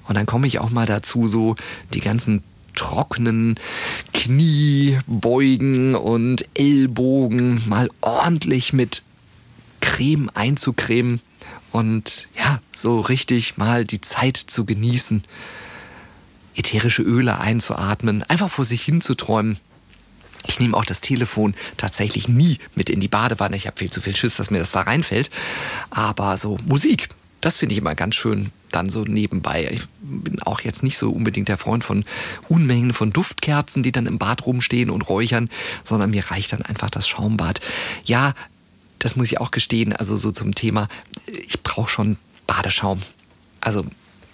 Und 0.07 0.15
dann 0.15 0.25
komme 0.25 0.47
ich 0.47 0.59
auch 0.59 0.71
mal 0.71 0.85
dazu, 0.85 1.27
so 1.27 1.55
die 1.93 2.01
ganzen 2.01 2.43
trockenen 2.75 3.55
Kniebeugen 4.13 5.95
und 5.95 6.47
Ellbogen 6.55 7.67
mal 7.67 7.89
ordentlich 8.01 8.73
mit 8.73 9.03
Creme 9.81 10.29
einzucremen 10.33 11.21
und 11.71 12.27
ja, 12.37 12.59
so 12.71 12.99
richtig 13.01 13.57
mal 13.57 13.85
die 13.85 14.01
Zeit 14.01 14.37
zu 14.37 14.65
genießen 14.65 15.23
ätherische 16.55 17.01
Öle 17.01 17.39
einzuatmen, 17.39 18.23
einfach 18.23 18.49
vor 18.49 18.65
sich 18.65 18.83
hinzuträumen. 18.83 19.57
Ich 20.47 20.59
nehme 20.59 20.77
auch 20.77 20.85
das 20.85 21.01
Telefon 21.01 21.55
tatsächlich 21.77 22.27
nie 22.27 22.59
mit 22.75 22.89
in 22.89 22.99
die 22.99 23.07
Badewanne. 23.07 23.55
Ich 23.55 23.67
habe 23.67 23.77
viel 23.77 23.91
zu 23.91 24.01
viel 24.01 24.15
Schiss, 24.15 24.35
dass 24.35 24.51
mir 24.51 24.59
das 24.59 24.71
da 24.71 24.81
reinfällt. 24.81 25.31
Aber 25.89 26.37
so 26.37 26.57
Musik, 26.65 27.09
das 27.41 27.57
finde 27.57 27.73
ich 27.73 27.79
immer 27.79 27.95
ganz 27.95 28.15
schön 28.15 28.51
dann 28.71 28.89
so 28.89 29.03
nebenbei. 29.05 29.69
Ich 29.71 29.87
bin 30.01 30.41
auch 30.41 30.61
jetzt 30.61 30.83
nicht 30.83 30.97
so 30.97 31.09
unbedingt 31.09 31.47
der 31.47 31.57
Freund 31.57 31.83
von 31.83 32.03
Unmengen 32.49 32.93
von 32.93 33.11
Duftkerzen, 33.13 33.83
die 33.83 33.91
dann 33.91 34.05
im 34.05 34.19
Bad 34.19 34.45
rumstehen 34.45 34.89
und 34.89 35.07
räuchern, 35.09 35.49
sondern 35.83 36.11
mir 36.11 36.29
reicht 36.29 36.53
dann 36.53 36.61
einfach 36.61 36.89
das 36.89 37.07
Schaumbad. 37.07 37.61
Ja, 38.03 38.35
das 38.99 39.15
muss 39.15 39.27
ich 39.27 39.39
auch 39.39 39.51
gestehen, 39.51 39.93
also 39.93 40.17
so 40.17 40.31
zum 40.31 40.55
Thema, 40.55 40.89
ich 41.25 41.63
brauche 41.63 41.89
schon 41.89 42.17
Badeschaum. 42.47 43.01
Also 43.61 43.85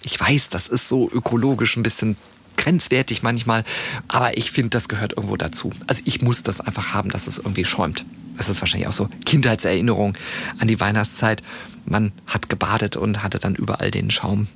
ich 0.04 0.18
weiß, 0.18 0.48
das 0.48 0.68
ist 0.68 0.88
so 0.88 1.10
ökologisch 1.10 1.76
ein 1.76 1.82
bisschen 1.82 2.16
grenzwertig 2.56 3.22
manchmal, 3.22 3.64
aber 4.08 4.36
ich 4.36 4.50
finde, 4.50 4.70
das 4.70 4.88
gehört 4.88 5.14
irgendwo 5.14 5.36
dazu. 5.36 5.72
Also 5.86 6.02
ich 6.04 6.22
muss 6.22 6.42
das 6.42 6.60
einfach 6.60 6.92
haben, 6.92 7.10
dass 7.10 7.26
es 7.26 7.38
irgendwie 7.38 7.64
schäumt. 7.64 8.04
Das 8.36 8.48
ist 8.48 8.60
wahrscheinlich 8.60 8.88
auch 8.88 8.92
so 8.92 9.08
Kindheitserinnerung 9.24 10.16
an 10.58 10.68
die 10.68 10.80
Weihnachtszeit. 10.80 11.42
Man 11.86 12.12
hat 12.26 12.48
gebadet 12.48 12.96
und 12.96 13.22
hatte 13.22 13.38
dann 13.38 13.54
überall 13.54 13.90
den 13.90 14.10
Schaum. 14.10 14.48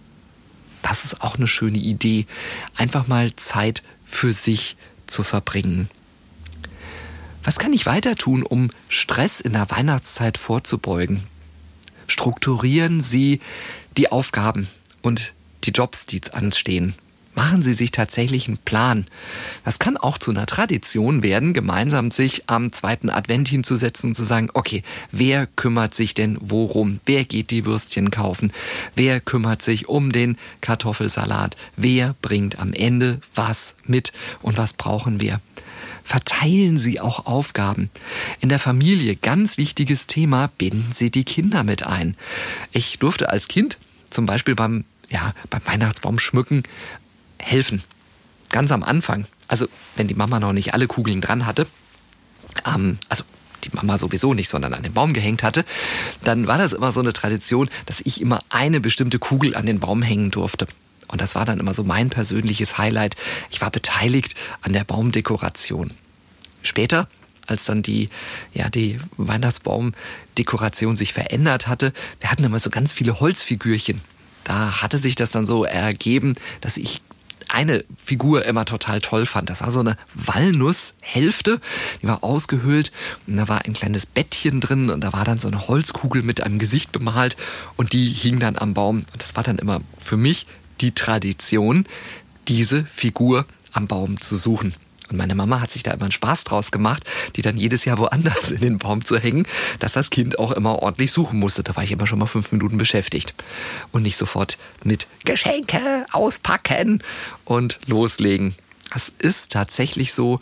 Das 0.83 1.05
ist 1.05 1.21
auch 1.21 1.37
eine 1.37 1.49
schöne 1.49 1.79
Idee, 1.79 2.27
einfach 2.77 3.09
mal 3.09 3.35
Zeit 3.37 3.83
für 4.05 4.33
sich 4.33 4.77
zu 5.07 5.23
verbringen. 5.23 5.89
Was 7.43 7.59
kann 7.59 7.73
ich 7.73 7.87
weiter 7.87 8.17
tun, 8.17 8.43
um 8.43 8.71
Stress 8.89 9.41
in 9.41 9.53
der 9.53 9.71
Weihnachtszeit 9.71 10.39
vorzubeugen? 10.39 11.25
Strukturieren 12.09 13.01
Sie 13.01 13.41
die 13.97 14.11
Aufgaben 14.11 14.69
und 15.03 15.35
die 15.67 15.73
Jobs, 15.73 16.07
die 16.07 16.21
anstehen. 16.33 16.95
Machen 17.37 17.61
Sie 17.61 17.75
sich 17.75 17.91
tatsächlich 17.91 18.49
einen 18.49 18.57
Plan. 18.57 19.07
Das 19.63 19.79
kann 19.79 19.99
auch 19.99 20.17
zu 20.17 20.31
einer 20.31 20.47
Tradition 20.47 21.23
werden, 21.23 21.53
gemeinsam 21.53 22.11
sich 22.11 22.45
am 22.47 22.73
zweiten 22.73 23.11
Advent 23.11 23.47
hinzusetzen 23.47 24.11
und 24.11 24.15
zu 24.15 24.25
sagen, 24.25 24.49
okay, 24.55 24.83
wer 25.13 25.47
kümmert 25.47 25.95
sich 25.95 26.15
denn 26.15 26.39
worum? 26.41 27.01
Wer 27.05 27.25
geht 27.25 27.51
die 27.51 27.67
Würstchen 27.67 28.11
kaufen? 28.11 28.55
Wer 28.95 29.21
kümmert 29.21 29.61
sich 29.61 29.87
um 29.87 30.13
den 30.13 30.39
Kartoffelsalat? 30.63 31.59
Wer 31.77 32.15
bringt 32.23 32.59
am 32.59 32.73
Ende 32.73 33.21
was 33.35 33.75
mit 33.85 34.15
und 34.41 34.57
was 34.57 34.73
brauchen 34.73 35.21
wir? 35.21 35.43
Verteilen 36.05 36.79
Sie 36.79 37.01
auch 37.01 37.27
Aufgaben. 37.27 37.91
In 38.41 38.49
der 38.49 38.61
Familie, 38.61 39.15
ganz 39.15 39.59
wichtiges 39.59 40.07
Thema, 40.07 40.49
binden 40.57 40.93
Sie 40.95 41.11
die 41.11 41.25
Kinder 41.25 41.65
mit 41.65 41.83
ein. 41.83 42.17
Ich 42.73 42.99
durfte 42.99 43.29
als 43.29 43.47
Kind 43.47 43.77
zum 44.09 44.25
Beispiel 44.25 44.55
beim 44.55 44.85
ja, 45.09 45.35
beim 45.51 45.65
Weihnachtsbaum 45.65 46.19
schmücken 46.19 46.63
helfen. 47.39 47.83
Ganz 48.51 48.73
am 48.73 48.83
Anfang. 48.83 49.27
Also, 49.49 49.69
wenn 49.97 50.09
die 50.09 50.15
Mama 50.15 50.41
noch 50.41 50.53
nicht 50.53 50.75
alle 50.75 50.87
Kugeln 50.87 51.21
dran 51.21 51.47
hatte, 51.47 51.67
ähm, 52.65 52.99
also 53.09 53.25
die 53.65 53.71
Mama 53.75 53.99
sowieso 53.99 54.35
nicht, 54.35 54.49
sondern 54.49 54.75
an 54.75 54.83
den 54.83 54.93
Baum 54.93 55.13
gehängt 55.13 55.43
hatte, 55.43 55.65
dann 56.25 56.47
war 56.47 56.59
das 56.59 56.73
immer 56.73 56.93
so 56.93 57.01
eine 57.01 57.13
Tradition, 57.13 57.69
dass 57.87 58.01
ich 58.01 58.21
immer 58.21 58.41
eine 58.49 58.81
bestimmte 58.81 59.19
Kugel 59.19 59.55
an 59.57 59.67
den 59.67 59.81
Baum 59.81 60.03
hängen 60.03 60.31
durfte. 60.31 60.67
Und 61.09 61.21
das 61.21 61.35
war 61.35 61.45
dann 61.45 61.61
immer 61.61 61.75
so 61.75 61.85
mein 61.85 62.11
persönliches 62.11 62.79
Highlight. 62.79 63.17
Ich 63.51 63.61
war 63.61 63.71
beteiligt 63.71 64.35
an 64.61 64.73
der 64.73 64.85
Baumdekoration. 64.85 65.93
Später, 66.63 67.09
als 67.47 67.65
dann 67.65 67.83
die, 67.83 68.09
ja, 68.53 68.69
die 68.69 68.99
Weihnachtsbaumdekoration 69.17 70.97
sich 70.97 71.13
verändert 71.13 71.69
hatte, 71.69 71.93
wir 72.21 72.31
hatten 72.31 72.43
immer 72.43 72.59
so 72.59 72.71
ganz 72.71 72.93
viele 72.93 73.21
Holzfigürchen 73.21 74.01
da 74.47 74.81
hatte 74.81 74.99
sich 74.99 75.17
das 75.17 75.31
dann 75.33 75.45
so 75.45 75.65
ergeben, 75.65 76.35
dass 76.61 76.77
ich 76.77 77.03
eine 77.49 77.85
Figur 77.97 78.45
immer 78.45 78.65
total 78.65 79.01
toll 79.01 79.27
fand. 79.27 79.51
Das 79.51 79.61
war 79.61 79.73
so 79.73 79.81
eine 79.81 79.97
Walnusshälfte, 80.15 81.61
die 82.01 82.07
war 82.07 82.23
ausgehöhlt 82.23 82.93
und 83.27 83.37
da 83.37 83.49
war 83.49 83.65
ein 83.65 83.73
kleines 83.73 84.07
Bettchen 84.07 84.61
drin 84.61 84.91
und 84.91 85.01
da 85.03 85.13
war 85.13 85.25
dann 85.25 85.41
so 85.41 85.49
eine 85.49 85.67
Holzkugel 85.67 86.23
mit 86.23 86.43
einem 86.43 86.59
Gesicht 86.59 86.93
bemalt 86.93 87.37
und 87.77 87.93
die 87.93 88.09
hing 88.09 88.39
dann 88.39 88.57
am 88.57 88.75
Baum. 88.75 89.05
Und 89.13 89.23
das 89.23 89.35
war 89.35 89.43
dann 89.43 89.59
immer 89.59 89.81
für 89.99 90.17
mich 90.17 90.47
die 90.81 90.93
Tradition, 90.93 91.87
diese 92.47 92.85
Figur 92.85 93.47
am 93.73 93.89
Baum 93.89 94.21
zu 94.21 94.37
suchen. 94.37 94.75
Und 95.11 95.17
meine 95.17 95.35
Mama 95.35 95.61
hat 95.61 95.73
sich 95.73 95.83
da 95.83 95.93
immer 95.93 96.05
einen 96.05 96.13
Spaß 96.13 96.45
draus 96.45 96.71
gemacht, 96.71 97.05
die 97.37 97.43
dann 97.43 97.57
jedes 97.57 97.85
Jahr 97.85 97.99
woanders 97.99 98.51
in 98.51 98.61
den 98.61 98.79
Baum 98.79 99.05
zu 99.05 99.19
hängen, 99.19 99.47
dass 99.79 99.93
das 99.93 100.11
Kind 100.11 100.39
auch 100.39 100.53
immer 100.53 100.83
ordentlich 100.83 101.13
suchen 101.13 101.39
musste. 101.39 101.63
Da 101.63 101.77
war 101.77 101.85
ich 101.85 101.93
immer 101.93 102.07
schon 102.07 102.19
mal 102.19 102.27
fünf 102.27 102.53
Minuten 102.53 102.79
beschäftigt. 102.79 103.35
Und 103.93 104.03
nicht 104.03 104.17
sofort 104.17 104.59
mit 104.85 105.07
Geschenke 105.25 106.07
auspacken 106.13 107.03
und 107.45 107.79
loslegen. 107.87 108.55
Das 108.93 109.13
ist 109.19 109.53
tatsächlich 109.53 110.13
so 110.15 110.41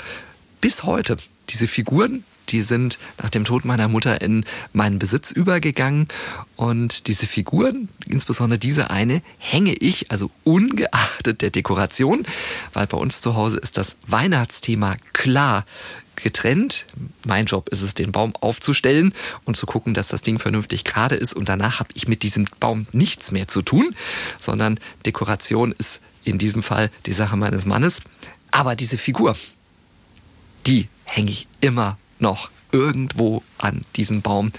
bis 0.61 0.85
heute. 0.85 1.17
Diese 1.51 1.69
Figuren, 1.69 2.25
die 2.49 2.63
sind 2.63 2.99
nach 3.23 3.31
dem 3.31 3.45
Tod 3.45 3.65
meiner 3.65 3.89
Mutter 3.89 4.21
in 4.21 4.45
meinen 4.73 4.99
Besitz 4.99 5.31
übergegangen. 5.31 6.09
Und 6.57 7.09
diese 7.09 7.27
Figuren, 7.27 7.89
insbesondere 8.07 8.59
diese 8.59 8.91
eine, 8.91 9.23
hänge 9.39 9.75
ich, 9.75 10.11
also 10.11 10.31
ungeachtet 10.45 11.43
der 11.43 11.51
Dekoration, 11.51 12.27
weil 12.73 12.87
bei 12.87 12.97
uns 12.97 13.21
zu 13.21 13.35
Hause 13.35 13.59
ist 13.59 13.77
das 13.77 13.97
Weihnachtsthema 14.07 14.97
klar 15.13 15.65
getrennt. 16.17 16.87
Mein 17.25 17.47
Job 17.47 17.69
ist 17.69 17.83
es, 17.83 17.95
den 17.95 18.13
Baum 18.13 18.35
aufzustellen 18.41 19.15
und 19.45 19.57
zu 19.57 19.67
gucken, 19.67 19.95
dass 19.95 20.09
das 20.09 20.23
Ding 20.23 20.39
vernünftig 20.39 20.85
gerade 20.85 21.17
ist. 21.17 21.35
Und 21.35 21.49
danach 21.49 21.81
habe 21.81 21.91
ich 21.95 22.09
mit 22.09 22.23
diesem 22.23 22.47
Baum 22.61 22.87
nichts 22.93 23.31
mehr 23.31 23.49
zu 23.49 23.63
tun, 23.63 23.95
sondern 24.41 24.81
Dekoration 25.07 25.75
ist 25.77 26.01
in 26.25 26.39
diesem 26.39 26.63
Fall 26.63 26.91
die 27.07 27.13
Sache 27.13 27.37
meines 27.37 27.67
Mannes. 27.67 28.01
Aber 28.51 28.77
diese 28.77 28.99
Figur, 28.99 29.37
die 30.67 30.89
hänge 31.05 31.31
ich 31.31 31.47
immer 31.61 31.99
noch 32.25 32.49
irgendwo 32.73 33.43
an 33.59 33.83
diesem 33.97 34.23
Baum. 34.23 34.51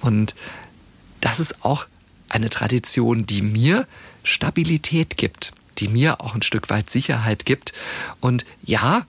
Und 0.00 0.34
das 1.20 1.40
ist 1.40 1.64
auch 1.64 1.86
eine 2.28 2.50
Tradition, 2.50 3.26
die 3.26 3.42
mir 3.42 3.86
Stabilität 4.22 5.16
gibt, 5.16 5.52
die 5.78 5.88
mir 5.88 6.20
auch 6.20 6.34
ein 6.34 6.42
Stück 6.42 6.68
weit 6.70 6.90
Sicherheit 6.90 7.46
gibt. 7.46 7.72
Und 8.20 8.44
ja, 8.62 9.06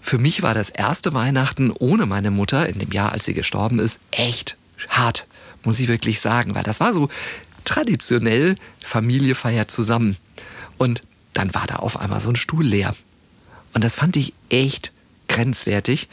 für 0.00 0.18
mich 0.18 0.42
war 0.42 0.54
das 0.54 0.70
erste 0.70 1.12
Weihnachten 1.12 1.72
ohne 1.72 2.06
meine 2.06 2.30
Mutter 2.30 2.68
in 2.68 2.78
dem 2.78 2.92
Jahr, 2.92 3.12
als 3.12 3.24
sie 3.24 3.34
gestorben 3.34 3.80
ist, 3.80 3.98
echt 4.12 4.56
hart, 4.88 5.26
muss 5.64 5.80
ich 5.80 5.88
wirklich 5.88 6.20
sagen, 6.20 6.54
weil 6.54 6.62
das 6.62 6.78
war 6.78 6.94
so 6.94 7.08
traditionell 7.64 8.56
Familie 8.82 9.34
feiert 9.34 9.70
zusammen. 9.70 10.16
Und 10.78 11.02
dann 11.32 11.52
war 11.52 11.66
da 11.66 11.76
auf 11.76 11.98
einmal 11.98 12.20
so 12.20 12.28
ein 12.28 12.36
Stuhl 12.36 12.64
leer. 12.64 12.94
Und 13.72 13.82
das 13.82 13.96
fand 13.96 14.16
ich 14.16 14.34
echt 14.50 14.92
grenzwertig. 15.26 16.08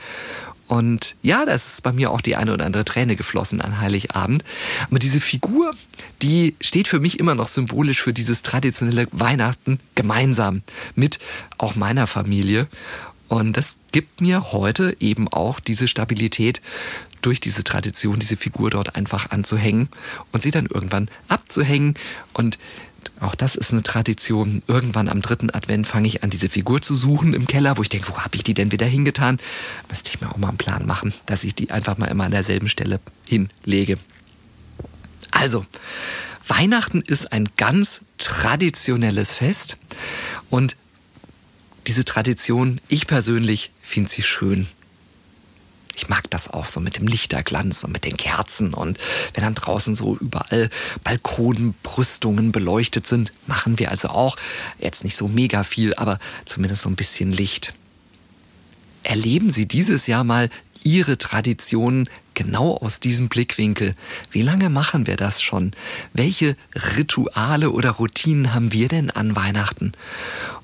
Und 0.71 1.17
ja, 1.21 1.43
da 1.43 1.51
ist 1.51 1.83
bei 1.83 1.91
mir 1.91 2.11
auch 2.11 2.21
die 2.21 2.37
eine 2.37 2.53
oder 2.53 2.63
andere 2.63 2.85
Träne 2.85 3.17
geflossen 3.17 3.59
an 3.59 3.81
Heiligabend. 3.81 4.45
Aber 4.89 4.99
diese 4.99 5.19
Figur, 5.19 5.75
die 6.21 6.55
steht 6.61 6.87
für 6.87 7.01
mich 7.01 7.19
immer 7.19 7.35
noch 7.35 7.49
symbolisch 7.49 8.01
für 8.01 8.13
dieses 8.13 8.41
traditionelle 8.41 9.05
Weihnachten 9.11 9.81
gemeinsam 9.95 10.61
mit 10.95 11.19
auch 11.57 11.75
meiner 11.75 12.07
Familie. 12.07 12.69
Und 13.27 13.57
das 13.57 13.79
gibt 13.91 14.21
mir 14.21 14.53
heute 14.53 14.95
eben 15.01 15.27
auch 15.27 15.59
diese 15.59 15.89
Stabilität, 15.89 16.61
durch 17.21 17.39
diese 17.39 17.63
Tradition, 17.63 18.19
diese 18.19 18.37
Figur 18.37 18.69
dort 18.69 18.95
einfach 18.95 19.29
anzuhängen 19.29 19.89
und 20.31 20.41
sie 20.41 20.51
dann 20.51 20.67
irgendwann 20.67 21.09
abzuhängen. 21.27 21.95
Und 22.33 22.57
auch 23.19 23.35
das 23.35 23.55
ist 23.55 23.71
eine 23.71 23.83
Tradition. 23.83 24.63
Irgendwann 24.67 25.07
am 25.07 25.21
dritten 25.21 25.49
Advent 25.49 25.87
fange 25.87 26.07
ich 26.07 26.23
an, 26.23 26.29
diese 26.29 26.49
Figur 26.49 26.81
zu 26.81 26.95
suchen 26.95 27.33
im 27.33 27.47
Keller, 27.47 27.77
wo 27.77 27.81
ich 27.81 27.89
denke, 27.89 28.09
wo 28.09 28.17
habe 28.17 28.35
ich 28.35 28.43
die 28.43 28.53
denn 28.53 28.71
wieder 28.71 28.85
hingetan? 28.85 29.39
Müsste 29.89 30.09
ich 30.09 30.21
mir 30.21 30.29
auch 30.31 30.37
mal 30.37 30.49
einen 30.49 30.57
Plan 30.57 30.85
machen, 30.85 31.13
dass 31.25 31.43
ich 31.43 31.55
die 31.55 31.71
einfach 31.71 31.97
mal 31.97 32.07
immer 32.07 32.25
an 32.25 32.31
derselben 32.31 32.69
Stelle 32.69 32.99
hinlege. 33.25 33.97
Also, 35.31 35.65
Weihnachten 36.47 37.01
ist 37.01 37.31
ein 37.31 37.49
ganz 37.57 38.01
traditionelles 38.17 39.33
Fest 39.33 39.77
und 40.49 40.75
diese 41.87 42.05
Tradition, 42.05 42.81
ich 42.87 43.07
persönlich 43.07 43.71
finde 43.81 44.09
sie 44.09 44.23
schön. 44.23 44.67
Ich 45.95 46.09
mag 46.09 46.29
das 46.29 46.49
auch 46.49 46.67
so 46.67 46.79
mit 46.79 46.97
dem 46.97 47.07
Lichterglanz 47.07 47.83
und 47.83 47.91
mit 47.91 48.05
den 48.05 48.17
Kerzen 48.17 48.73
und 48.73 48.97
wenn 49.33 49.43
dann 49.43 49.55
draußen 49.55 49.95
so 49.95 50.17
überall 50.17 50.69
Balkonbrüstungen 51.03 52.51
beleuchtet 52.51 53.07
sind, 53.07 53.33
machen 53.47 53.77
wir 53.79 53.91
also 53.91 54.09
auch 54.09 54.37
jetzt 54.79 55.03
nicht 55.03 55.17
so 55.17 55.27
mega 55.27 55.63
viel, 55.63 55.93
aber 55.95 56.19
zumindest 56.45 56.83
so 56.83 56.89
ein 56.89 56.95
bisschen 56.95 57.31
Licht. 57.31 57.73
Erleben 59.03 59.49
Sie 59.49 59.67
dieses 59.67 60.07
Jahr 60.07 60.23
mal 60.23 60.49
Ihre 60.83 61.17
Traditionen 61.17 62.09
genau 62.33 62.77
aus 62.77 62.99
diesem 62.99 63.29
Blickwinkel. 63.29 63.95
Wie 64.31 64.41
lange 64.41 64.69
machen 64.69 65.05
wir 65.07 65.17
das 65.17 65.41
schon? 65.41 65.73
Welche 66.13 66.55
Rituale 66.97 67.71
oder 67.71 67.91
Routinen 67.91 68.53
haben 68.53 68.71
wir 68.71 68.87
denn 68.87 69.11
an 69.11 69.35
Weihnachten? 69.35 69.91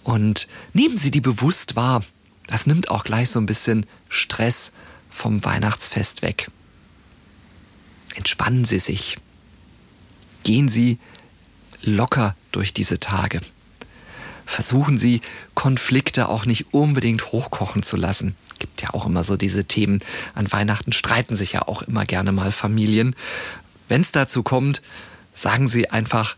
Und 0.03 0.48
nehmen 0.74 0.98
Sie 0.98 1.12
die 1.12 1.22
bewusst 1.22 1.75
wahr. 1.75 2.03
Das 2.48 2.65
nimmt 2.65 2.89
auch 2.89 3.03
gleich 3.03 3.29
so 3.29 3.39
ein 3.39 3.46
bisschen 3.46 3.86
Stress 4.10 4.72
vom 5.17 5.43
Weihnachtsfest 5.43 6.21
weg. 6.21 6.51
Entspannen 8.15 8.65
Sie 8.65 8.79
sich. 8.79 9.17
Gehen 10.43 10.69
Sie 10.69 11.00
locker 11.81 12.36
durch 12.51 12.71
diese 12.71 13.00
Tage. 13.00 13.41
Versuchen 14.45 14.97
Sie, 14.97 15.21
Konflikte 15.55 16.29
auch 16.29 16.45
nicht 16.45 16.74
unbedingt 16.74 17.31
hochkochen 17.31 17.83
zu 17.83 17.98
lassen. 17.98 18.35
Gibt 18.59 18.81
ja 18.81 18.94
auch 18.94 19.07
immer 19.07 19.24
so 19.24 19.37
diese 19.37 19.65
Themen. 19.65 20.00
An 20.35 20.51
Weihnachten 20.51 20.94
streiten 20.94 21.35
sich 21.35 21.53
ja 21.53 21.63
auch 21.68 21.81
immer 21.81 22.05
gerne 22.05 22.31
mal 22.31 22.51
Familien. 22.51 23.15
Wenn 23.89 24.01
es 24.01 24.11
dazu 24.11 24.44
kommt, 24.44 24.81
sagen 25.33 25.68
Sie 25.68 25.89
einfach, 25.89 26.37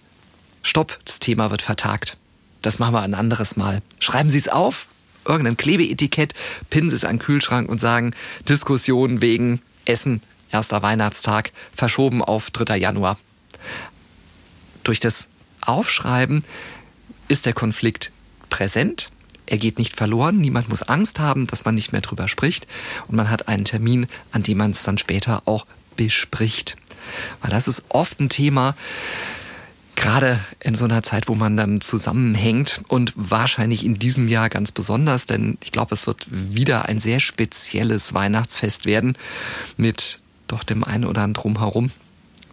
stopp, 0.63 0.99
das 1.05 1.19
Thema 1.19 1.51
wird 1.51 1.61
vertagt. 1.61 2.17
Das 2.61 2.79
machen 2.79 2.93
wir 2.93 3.01
ein 3.01 3.13
anderes 3.13 3.57
Mal. 3.57 3.81
Schreiben 3.99 4.29
Sie 4.29 4.37
es 4.37 4.47
auf, 4.47 4.87
irgendein 5.29 5.57
Klebeetikett, 5.57 6.33
pinnen 6.69 6.89
Sie 6.89 6.95
es 6.95 7.05
an 7.05 7.15
den 7.15 7.19
Kühlschrank 7.19 7.69
und 7.69 7.79
sagen, 7.79 8.13
Diskussion 8.47 9.21
wegen 9.21 9.61
Essen, 9.85 10.21
erster 10.51 10.81
Weihnachtstag, 10.81 11.51
verschoben 11.73 12.23
auf 12.23 12.49
3. 12.51 12.77
Januar. 12.77 13.17
Durch 14.83 14.99
das 14.99 15.27
Aufschreiben 15.61 16.43
ist 17.27 17.45
der 17.45 17.53
Konflikt 17.53 18.11
präsent, 18.49 19.11
er 19.45 19.57
geht 19.57 19.79
nicht 19.79 19.95
verloren, 19.95 20.37
niemand 20.37 20.69
muss 20.69 20.83
Angst 20.83 21.19
haben, 21.19 21.47
dass 21.47 21.65
man 21.65 21.73
nicht 21.73 21.91
mehr 21.91 22.01
drüber 22.01 22.27
spricht 22.27 22.67
und 23.07 23.15
man 23.15 23.31
hat 23.31 23.47
einen 23.47 23.65
Termin, 23.65 24.05
an 24.31 24.43
dem 24.43 24.59
man 24.59 24.71
es 24.71 24.83
dann 24.83 24.99
später 24.99 25.43
auch 25.47 25.65
bespricht. 25.95 26.77
Weil 27.41 27.49
das 27.49 27.67
ist 27.67 27.85
oft 27.89 28.19
ein 28.19 28.29
Thema, 28.29 28.75
gerade 29.99 30.39
in 30.59 30.75
so 30.75 30.85
einer 30.85 31.03
Zeit, 31.03 31.27
wo 31.27 31.35
man 31.35 31.55
dann 31.55 31.81
zusammenhängt 31.81 32.81
und 32.87 33.13
wahrscheinlich 33.15 33.85
in 33.85 33.99
diesem 33.99 34.27
Jahr 34.27 34.49
ganz 34.49 34.71
besonders, 34.71 35.25
denn 35.25 35.57
ich 35.63 35.71
glaube, 35.71 35.93
es 35.93 36.07
wird 36.07 36.25
wieder 36.29 36.85
ein 36.85 36.99
sehr 36.99 37.19
spezielles 37.19 38.13
Weihnachtsfest 38.13 38.85
werden 38.85 39.17
mit 39.77 40.19
doch 40.47 40.63
dem 40.63 40.83
einen 40.83 41.05
oder 41.05 41.21
anderen 41.21 41.33
drumherum, 41.33 41.91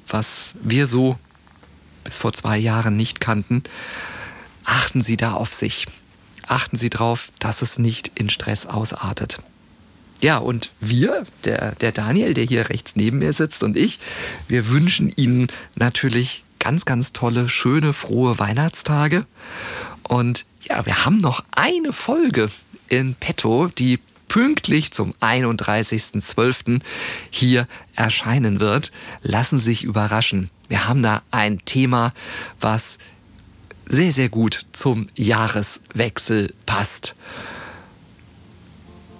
was 0.09 0.54
wir 0.62 0.87
so 0.87 1.18
bis 2.04 2.18
vor 2.18 2.32
zwei 2.32 2.59
Jahren 2.59 2.96
nicht 2.96 3.20
kannten. 3.20 3.62
Achten 4.64 5.00
Sie 5.00 5.16
da 5.16 5.32
auf 5.32 5.52
sich 5.52 5.87
achten 6.46 6.76
Sie 6.78 6.90
darauf, 6.90 7.30
dass 7.38 7.62
es 7.62 7.78
nicht 7.78 8.12
in 8.14 8.30
Stress 8.30 8.66
ausartet. 8.66 9.38
Ja, 10.20 10.38
und 10.38 10.70
wir, 10.80 11.26
der, 11.44 11.74
der 11.74 11.92
Daniel, 11.92 12.32
der 12.32 12.44
hier 12.44 12.70
rechts 12.70 12.96
neben 12.96 13.18
mir 13.18 13.32
sitzt 13.32 13.62
und 13.62 13.76
ich, 13.76 13.98
wir 14.48 14.68
wünschen 14.68 15.12
Ihnen 15.14 15.48
natürlich 15.74 16.42
ganz, 16.59 16.85
ganz 16.85 17.12
tolle, 17.12 17.49
schöne, 17.49 17.92
frohe 17.92 18.38
Weihnachtstage. 18.38 19.27
Und 20.03 20.45
ja, 20.62 20.87
wir 20.87 21.05
haben 21.05 21.19
noch 21.19 21.45
eine 21.53 21.92
Folge 21.92 22.51
in 22.88 23.14
petto, 23.14 23.69
die 23.69 23.99
pünktlich 24.29 24.92
zum 24.92 25.14
31.12. 25.21 26.81
hier 27.31 27.69
erscheinen 27.95 28.61
wird. 28.61 28.92
Lassen 29.23 29.59
Sie 29.59 29.66
sich 29.66 29.85
überraschen. 29.85 30.51
Wir 30.69 30.88
haben 30.88 31.03
da 31.03 31.23
ein 31.31 31.64
Thema, 31.64 32.12
was 32.61 32.99
sehr, 33.88 34.12
sehr 34.12 34.29
gut 34.29 34.66
zum 34.73 35.07
Jahreswechsel 35.14 36.53
passt. 36.66 37.16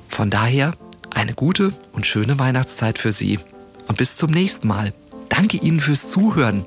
Von 0.09 0.31
daher 0.31 0.77
eine 1.11 1.35
gute 1.35 1.73
und 1.93 2.07
schöne 2.07 2.39
Weihnachtszeit 2.39 2.99
für 2.99 3.13
Sie 3.13 3.39
und 3.87 3.97
bis 3.97 4.17
zum 4.17 4.31
nächsten 4.31 4.67
Mal. 4.67 4.93
Danke 5.29 5.59
Ihnen 5.59 5.81
fürs 5.81 6.09
Zuhören. 6.09 6.67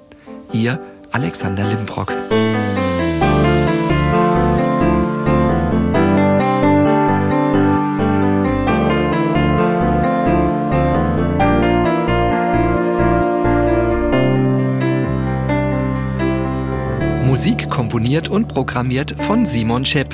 Ihr 0.51 0.79
Alexander 1.12 1.63
Limbrock. 1.63 2.13
Musik 17.25 17.69
komponiert 17.69 18.27
und 18.27 18.47
programmiert 18.47 19.15
von 19.21 19.45
Simon 19.45 19.85
Schepp. 19.85 20.13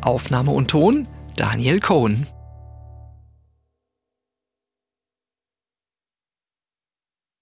Aufnahme 0.00 0.52
und 0.52 0.68
Ton 0.68 1.08
Daniel 1.36 1.80
Cohn. 1.80 2.26